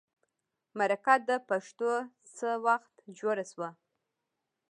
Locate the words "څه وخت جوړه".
2.37-3.43